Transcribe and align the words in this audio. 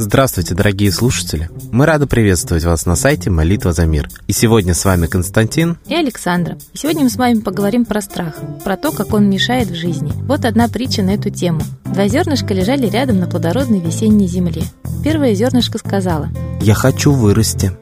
Здравствуйте, 0.00 0.54
дорогие 0.54 0.92
слушатели! 0.92 1.50
Мы 1.72 1.84
рады 1.84 2.06
приветствовать 2.06 2.64
вас 2.64 2.86
на 2.86 2.94
сайте 2.94 3.30
«Молитва 3.30 3.72
за 3.72 3.84
мир». 3.84 4.08
И 4.26 4.32
сегодня 4.32 4.72
с 4.72 4.84
вами 4.84 5.06
Константин 5.06 5.76
и 5.86 5.94
Александра. 5.94 6.56
И 6.72 6.78
сегодня 6.78 7.02
мы 7.02 7.10
с 7.10 7.16
вами 7.16 7.40
поговорим 7.40 7.84
про 7.84 8.00
страх, 8.00 8.36
про 8.64 8.76
то, 8.76 8.92
как 8.92 9.12
он 9.12 9.28
мешает 9.28 9.68
в 9.68 9.74
жизни. 9.74 10.12
Вот 10.26 10.44
одна 10.44 10.68
притча 10.68 11.02
на 11.02 11.10
эту 11.10 11.30
тему. 11.30 11.62
Два 11.84 12.06
зернышка 12.06 12.54
лежали 12.54 12.86
рядом 12.88 13.18
на 13.18 13.26
плодородной 13.26 13.80
весенней 13.80 14.28
земле. 14.28 14.62
Первое 15.02 15.34
зернышко 15.34 15.78
сказала 15.78 16.28
«Я 16.60 16.74
хочу 16.74 17.12
вырасти. 17.12 17.72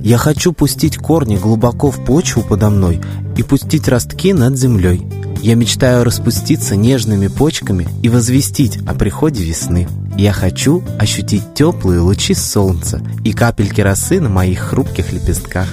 Я 0.00 0.18
хочу 0.18 0.52
пустить 0.52 0.98
корни 0.98 1.36
глубоко 1.36 1.90
в 1.90 2.04
почву 2.04 2.42
подо 2.42 2.70
мной 2.70 3.00
и 3.36 3.42
пустить 3.42 3.88
ростки 3.88 4.32
над 4.32 4.58
землей. 4.58 5.02
Я 5.40 5.56
мечтаю 5.56 6.04
распуститься 6.04 6.74
нежными 6.74 7.26
почками 7.26 7.86
и 8.02 8.08
возвестить 8.08 8.78
о 8.86 8.94
приходе 8.94 9.44
весны. 9.44 9.86
Я 10.16 10.32
хочу 10.32 10.82
ощутить 10.98 11.54
теплые 11.54 12.00
лучи 12.00 12.34
солнца 12.34 13.02
и 13.24 13.32
капельки 13.32 13.80
росы 13.80 14.20
на 14.20 14.30
моих 14.30 14.60
хрупких 14.60 15.12
лепестках. 15.12 15.68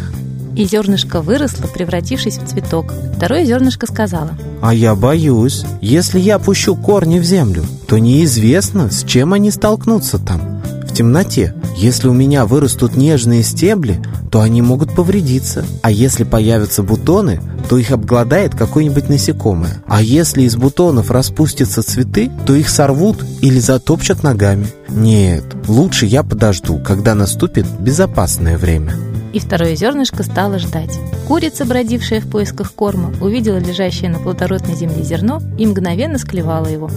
И 0.55 0.65
зернышко 0.65 1.21
выросло, 1.21 1.67
превратившись 1.67 2.37
в 2.37 2.47
цветок. 2.47 2.93
Второе 3.15 3.45
зернышко 3.45 3.87
сказала. 3.87 4.31
А 4.61 4.73
я 4.73 4.95
боюсь, 4.95 5.63
если 5.79 6.19
я 6.19 6.37
пущу 6.39 6.75
корни 6.75 7.19
в 7.19 7.23
землю, 7.23 7.63
то 7.87 7.97
неизвестно, 7.97 8.91
с 8.91 9.03
чем 9.03 9.33
они 9.33 9.51
столкнутся 9.51 10.19
там, 10.19 10.60
в 10.91 10.93
темноте. 10.93 11.53
Если 11.77 12.09
у 12.09 12.13
меня 12.13 12.45
вырастут 12.45 12.97
нежные 12.97 13.43
стебли, 13.43 14.01
то 14.29 14.41
они 14.41 14.61
могут 14.61 14.93
повредиться. 14.93 15.65
А 15.81 15.89
если 15.89 16.23
появятся 16.23 16.83
бутоны, 16.83 17.41
то 17.69 17.77
их 17.77 17.91
обгладает 17.91 18.55
какое-нибудь 18.55 19.07
насекомое. 19.07 19.81
А 19.87 20.01
если 20.01 20.43
из 20.43 20.55
бутонов 20.57 21.09
распустятся 21.09 21.81
цветы, 21.81 22.29
то 22.45 22.53
их 22.53 22.69
сорвут 22.69 23.25
или 23.41 23.59
затопчат 23.59 24.23
ногами. 24.23 24.67
Нет, 24.89 25.45
лучше 25.67 26.05
я 26.05 26.23
подожду, 26.23 26.77
когда 26.79 27.15
наступит 27.15 27.65
безопасное 27.79 28.57
время. 28.57 29.10
И 29.33 29.39
второе 29.39 29.75
зернышко 29.75 30.23
стало 30.23 30.59
ждать. 30.59 30.99
Курица, 31.27 31.65
бродившая 31.65 32.19
в 32.19 32.29
поисках 32.29 32.73
корма, 32.73 33.13
увидела 33.21 33.57
лежащее 33.57 34.09
на 34.09 34.19
плодородной 34.19 34.75
земле 34.75 35.03
зерно 35.03 35.41
и 35.57 35.65
мгновенно 35.65 36.17
склевала 36.17 36.67
его. 36.67 36.89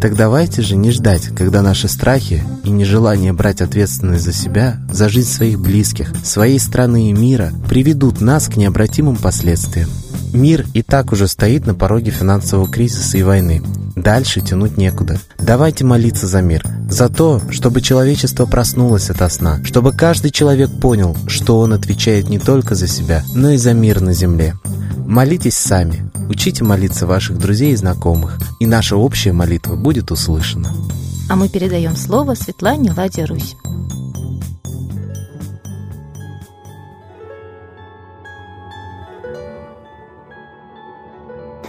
Так 0.00 0.16
давайте 0.16 0.62
же 0.62 0.74
не 0.74 0.90
ждать, 0.90 1.28
когда 1.28 1.62
наши 1.62 1.86
страхи 1.86 2.42
и 2.64 2.70
нежелание 2.70 3.32
брать 3.32 3.60
ответственность 3.60 4.24
за 4.24 4.32
себя, 4.32 4.76
за 4.90 5.08
жизнь 5.08 5.28
своих 5.28 5.60
близких, 5.60 6.12
своей 6.24 6.58
страны 6.58 7.10
и 7.10 7.12
мира 7.12 7.52
приведут 7.68 8.20
нас 8.20 8.48
к 8.48 8.56
необратимым 8.56 9.14
последствиям. 9.14 9.88
Мир 10.32 10.66
и 10.72 10.82
так 10.82 11.12
уже 11.12 11.28
стоит 11.28 11.66
на 11.66 11.74
пороге 11.74 12.10
финансового 12.10 12.68
кризиса 12.68 13.18
и 13.18 13.22
войны. 13.22 13.62
Дальше 13.96 14.40
тянуть 14.40 14.78
некуда. 14.78 15.20
Давайте 15.38 15.84
молиться 15.84 16.26
за 16.26 16.40
мир. 16.40 16.64
За 16.88 17.08
то, 17.08 17.40
чтобы 17.50 17.82
человечество 17.82 18.46
проснулось 18.46 19.10
ото 19.10 19.28
сна. 19.28 19.60
Чтобы 19.64 19.92
каждый 19.92 20.30
человек 20.30 20.70
понял, 20.80 21.16
что 21.26 21.60
он 21.60 21.74
отвечает 21.74 22.30
не 22.30 22.38
только 22.38 22.74
за 22.74 22.86
себя, 22.86 23.22
но 23.34 23.50
и 23.50 23.58
за 23.58 23.74
мир 23.74 24.00
на 24.00 24.14
земле. 24.14 24.54
Молитесь 25.06 25.58
сами, 25.58 26.10
учите 26.30 26.64
молиться 26.64 27.06
ваших 27.06 27.36
друзей 27.36 27.72
и 27.72 27.76
знакомых, 27.76 28.38
и 28.60 28.66
наша 28.66 28.96
общая 28.96 29.32
молитва 29.32 29.76
будет 29.76 30.10
услышана. 30.10 30.72
А 31.28 31.36
мы 31.36 31.48
передаем 31.48 31.96
слово 31.96 32.34
Светлане 32.34 32.92
Ладе 32.96 33.24
Русь. 33.24 33.56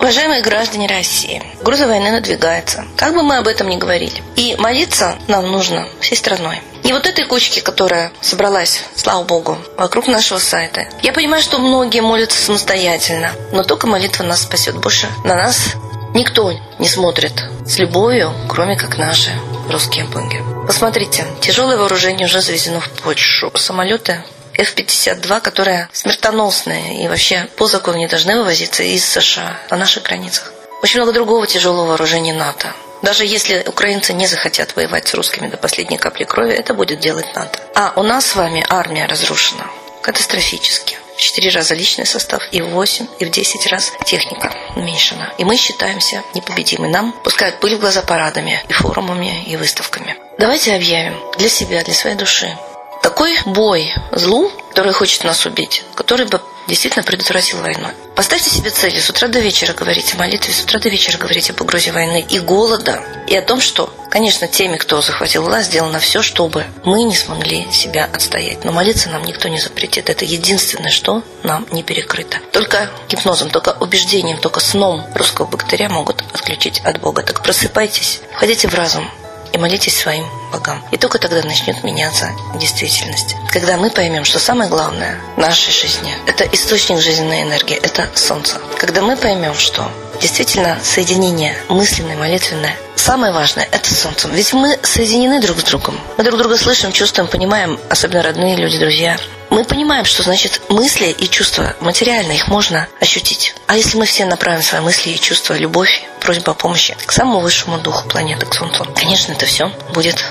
Уважаемые 0.04 0.42
граждане 0.42 0.86
России, 0.88 1.42
угроза 1.62 1.88
войны 1.88 2.12
надвигается. 2.12 2.84
Как 2.98 3.14
бы 3.14 3.24
мы 3.24 3.38
об 3.38 3.48
этом 3.48 3.70
ни 3.70 3.78
говорили. 3.78 4.22
И 4.36 4.54
молиться 4.60 5.18
нам 5.30 5.50
нужно 5.50 5.88
всей 6.02 6.18
страной. 6.18 6.62
Не 6.84 6.92
вот 6.92 7.06
этой 7.06 7.24
кучки, 7.24 7.62
которая 7.62 8.12
собралась, 8.20 8.84
слава 8.96 9.24
богу, 9.24 9.58
вокруг 9.78 10.08
нашего 10.08 10.40
сайта. 10.40 10.88
Я 11.04 11.14
понимаю, 11.14 11.42
что 11.42 11.58
многие 11.58 12.02
молятся 12.02 12.38
самостоятельно, 12.38 13.32
но 13.54 13.64
только 13.64 13.88
молитва 13.88 14.26
нас 14.26 14.42
спасет. 14.42 14.76
Больше 14.76 15.08
на 15.24 15.36
нас 15.36 15.76
никто 16.14 16.52
не 16.80 16.90
смотрит 16.90 17.42
с 17.66 17.78
любовью, 17.78 18.34
кроме 18.50 18.76
как 18.76 18.98
наши 18.98 19.32
русские 19.70 20.04
боги. 20.04 20.44
Посмотрите, 20.68 21.26
тяжелое 21.40 21.78
вооружение 21.78 22.28
уже 22.28 22.42
завезено 22.42 22.82
в 22.82 22.90
Польшу. 22.90 23.52
Самолеты 23.56 24.22
F-52, 24.58 25.42
которая 25.42 25.90
смертоносная 25.92 26.94
и 26.94 27.08
вообще 27.08 27.48
по 27.58 27.68
закону 27.68 27.98
не 27.98 28.08
должны 28.08 28.38
вывозиться 28.38 28.84
из 28.84 29.06
США 29.06 29.58
на 29.70 29.78
наших 29.78 30.04
границах. 30.04 30.52
Очень 30.82 31.00
много 31.00 31.14
другого 31.14 31.48
тяжелого 31.48 31.88
вооружения 31.88 32.34
НАТО. 32.34 32.74
Даже 33.02 33.26
если 33.26 33.64
украинцы 33.66 34.14
не 34.14 34.28
захотят 34.28 34.76
воевать 34.76 35.08
с 35.08 35.14
русскими 35.14 35.48
до 35.48 35.58
последней 35.58 35.98
капли 35.98 36.24
крови, 36.24 36.54
это 36.54 36.74
будет 36.74 37.00
делать 37.00 37.36
НАТО. 37.36 37.60
А 37.76 37.94
у 37.96 38.04
нас 38.04 38.28
с 38.28 38.36
вами 38.36 38.66
армия 38.70 39.06
разрушена 39.06 39.66
катастрофически. 40.02 40.98
В 41.18 41.22
4 41.22 41.50
раза 41.52 41.76
личный 41.76 42.06
состав 42.06 42.42
и 42.52 42.62
в 42.62 42.70
8, 42.70 43.08
и 43.20 43.26
в 43.26 43.30
10 43.30 43.68
раз 43.68 43.92
техника 44.06 44.52
уменьшена. 44.76 45.34
И 45.38 45.46
мы 45.46 45.58
считаемся 45.58 46.24
непобедимы. 46.34 46.88
Нам 46.88 47.14
пускают 47.24 47.60
пыль 47.60 47.76
в 47.76 47.80
глаза 47.80 48.02
парадами, 48.02 48.64
и 48.68 48.74
форумами, 48.74 49.44
и 49.46 49.56
выставками. 49.56 50.18
Давайте 50.40 50.74
объявим 50.74 51.20
для 51.38 51.50
себя, 51.50 51.84
для 51.84 51.94
своей 51.94 52.16
души. 52.16 52.58
Такой 53.04 53.38
бой 53.46 53.94
злу, 54.14 54.50
который 54.70 54.94
хочет 54.94 55.26
нас 55.26 55.46
убить, 55.46 55.84
который 55.94 56.26
бы 56.26 56.40
действительно 56.70 57.04
предотвратил 57.04 57.60
войну. 57.60 57.90
Поставьте 58.16 58.50
себе 58.50 58.70
цели 58.70 58.98
с 58.98 59.10
утра 59.10 59.28
до 59.28 59.40
вечера 59.40 59.74
говорить 59.74 60.14
о 60.14 60.18
молитве, 60.18 60.54
с 60.54 60.64
утра 60.64 60.80
до 60.80 60.88
вечера 60.88 61.18
говорить 61.18 61.50
об 61.50 61.60
угрозе 61.60 61.92
войны 61.92 62.26
и 62.28 62.40
голода, 62.40 63.04
и 63.28 63.36
о 63.36 63.42
том, 63.42 63.60
что, 63.60 63.94
конечно, 64.10 64.48
теми, 64.48 64.78
кто 64.78 65.02
захватил 65.02 65.44
власть, 65.44 65.68
сделано 65.68 66.00
все, 66.00 66.22
чтобы 66.22 66.66
мы 66.86 67.04
не 67.04 67.14
смогли 67.14 67.70
себя 67.74 68.06
отстоять. 68.06 68.64
Но 68.64 68.72
молиться 68.72 69.10
нам 69.10 69.26
никто 69.26 69.50
не 69.50 69.60
запретит. 69.60 70.10
Это 70.10 70.24
единственное, 70.24 70.92
что 70.92 71.24
нам 71.44 71.68
не 71.72 71.84
перекрыто. 71.84 72.38
Только 72.54 72.90
гипнозом, 73.10 73.50
только 73.50 73.76
убеждением, 73.82 74.38
только 74.38 74.62
сном 74.62 75.06
русского 75.14 75.46
богатыря 75.46 75.90
могут 75.90 76.24
отключить 76.34 76.80
от 76.86 77.02
Бога. 77.02 77.22
Так 77.24 77.44
просыпайтесь, 77.44 78.22
входите 78.34 78.70
в 78.70 78.74
разум, 78.74 79.12
и 79.54 79.58
молитесь 79.58 79.98
своим 79.98 80.26
богам. 80.52 80.84
И 80.92 80.98
только 80.98 81.20
тогда 81.20 81.42
начнет 81.44 81.84
меняться 81.84 82.30
действительность. 82.56 83.36
Когда 83.52 83.78
мы 83.78 83.90
поймем, 83.90 84.26
что 84.26 84.40
самое 84.40 84.70
главное 84.70 85.20
в 85.36 85.40
нашей 85.40 85.72
жизни– 85.72 86.14
это 86.28 86.44
источник 86.52 87.00
жизненной 87.00 87.44
энергии, 87.44 87.78
это 87.78 88.10
солнце. 88.16 88.60
Когда 88.78 89.02
мы 89.02 89.16
поймем, 89.16 89.54
что 89.56 89.90
действительно 90.22 90.78
соединение 90.84 91.56
мысленное, 91.70 92.18
молитвенное 92.18 92.76
Самое 92.96 93.34
важное– 93.34 93.68
это 93.72 93.94
солнце. 93.94 94.30
Ведь 94.30 94.54
мы 94.54 94.80
соединены 94.82 95.42
друг 95.42 95.60
с 95.60 95.64
другом. 95.64 96.00
Мы 96.18 96.24
друг 96.24 96.40
друга 96.40 96.56
слышим, 96.56 96.94
чувствуем, 96.94 97.28
понимаем, 97.28 97.78
особенно 97.90 98.24
родные 98.24 98.56
люди, 98.56 98.80
друзья. 98.80 99.18
Мы 99.54 99.66
понимаем, 99.66 100.04
что 100.04 100.24
значит 100.24 100.62
мысли 100.70 101.12
и 101.12 101.30
чувства 101.30 101.76
материально, 101.80 102.32
их 102.32 102.48
можно 102.48 102.88
ощутить. 103.00 103.54
А 103.68 103.78
если 103.78 104.00
мы 104.00 104.08
все 104.08 104.26
направим 104.26 104.64
свои 104.64 104.82
мысли 104.82 105.12
и 105.12 105.20
чувства, 105.20 105.54
любовь, 105.54 106.04
просьбу 106.22 106.50
о 106.50 106.54
помощи 106.56 106.98
к 107.06 107.12
самому 107.12 107.40
высшему 107.40 107.78
духу 107.78 108.10
планеты, 108.10 108.48
к 108.48 108.56
Солнцу, 108.56 108.84
конечно, 108.96 109.32
это 109.32 109.46
все 109.46 109.68
будет 109.94 110.26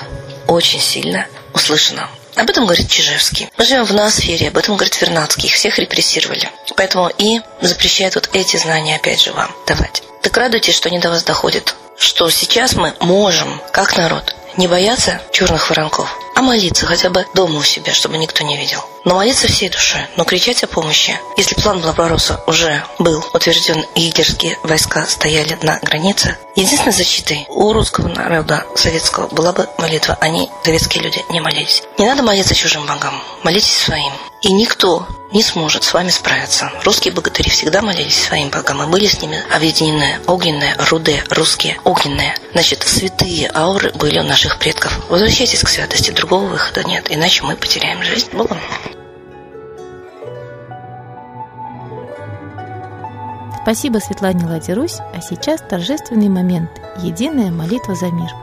очень 0.45 0.81
сильно 0.81 1.25
услышано. 1.53 2.09
Об 2.35 2.49
этом 2.49 2.65
говорит 2.65 2.89
Чижевский. 2.89 3.47
Мы 3.57 3.63
живем 3.63 3.85
в 3.85 3.93
ноосфере, 3.93 4.49
об 4.49 4.57
этом 4.57 4.75
говорит 4.75 4.99
Вернадский. 4.99 5.47
Их 5.47 5.55
всех 5.55 5.79
репрессировали. 5.79 6.51
Поэтому 6.75 7.09
и 7.17 7.39
запрещает 7.61 8.15
вот 8.15 8.29
эти 8.33 8.57
знания 8.57 8.97
опять 8.97 9.21
же 9.21 9.31
вам 9.31 9.55
давать. 9.65 10.03
Так 10.21 10.35
радуйтесь, 10.35 10.75
что 10.75 10.89
они 10.89 10.99
до 10.99 11.09
вас 11.09 11.23
доходят. 11.23 11.75
Что 11.97 12.29
сейчас 12.29 12.73
мы 12.73 12.93
можем, 12.99 13.61
как 13.71 13.95
народ, 13.95 14.35
не 14.57 14.67
бояться 14.67 15.21
черных 15.31 15.69
воронков, 15.69 16.13
а 16.35 16.41
молиться 16.41 16.85
хотя 16.85 17.09
бы 17.09 17.25
дома 17.33 17.59
у 17.59 17.63
себя, 17.63 17.93
чтобы 17.93 18.17
никто 18.17 18.43
не 18.43 18.57
видел. 18.57 18.83
Но 19.05 19.15
молиться 19.15 19.47
всей 19.47 19.69
душой, 19.69 20.01
но 20.15 20.23
кричать 20.23 20.63
о 20.63 20.67
помощи. 20.67 21.19
Если 21.35 21.55
план 21.55 21.81
Блабороса 21.81 22.41
уже 22.47 22.83
был 22.99 23.23
утвержден, 23.33 23.85
и 23.95 24.07
гитлерские 24.07 24.57
войска 24.63 25.05
стояли 25.05 25.57
на 25.61 25.77
границе, 25.79 26.37
единственной 26.55 26.93
защитой 26.93 27.45
у 27.49 27.73
русского 27.73 28.07
народа 28.07 28.65
советского 28.75 29.27
была 29.27 29.51
бы 29.51 29.67
молитва. 29.77 30.17
Они, 30.21 30.49
советские 30.63 31.03
люди, 31.03 31.23
не 31.29 31.41
молились. 31.41 31.83
Не 31.97 32.05
надо 32.05 32.23
молиться 32.23 32.55
чужим 32.55 32.85
богам, 32.85 33.21
молитесь 33.43 33.77
своим. 33.77 34.13
И 34.41 34.51
никто 34.53 35.07
не 35.31 35.41
сможет 35.41 35.83
с 35.83 35.93
вами 35.93 36.09
справиться. 36.09 36.71
Русские 36.83 37.13
богатыри 37.13 37.49
всегда 37.49 37.81
молились 37.81 38.23
своим 38.23 38.49
богам 38.49 38.83
и 38.83 38.87
были 38.87 39.07
с 39.07 39.21
ними 39.21 39.41
объединены. 39.53 40.19
Огненные, 40.27 40.75
руды, 40.89 41.23
русские, 41.29 41.79
огненные. 41.83 42.35
Значит, 42.51 42.83
святые 42.83 43.49
ауры 43.53 43.91
были 43.93 44.19
у 44.19 44.23
наших 44.23 44.59
предков. 44.59 44.93
Возвращайтесь 45.09 45.63
к 45.63 45.69
святости, 45.69 46.11
другого 46.11 46.45
выхода 46.45 46.83
нет, 46.83 47.07
иначе 47.09 47.43
мы 47.43 47.55
потеряем 47.55 48.03
жизнь. 48.03 48.29
Богом. 48.33 48.59
Спасибо 53.63 53.99
Светлане 53.99 54.45
Ладерусь, 54.45 54.99
а 55.13 55.21
сейчас 55.21 55.61
торжественный 55.61 56.27
момент– 56.27 56.69
единая 57.01 57.49
молитва 57.49 57.95
за 57.95 58.11
мир– 58.11 58.29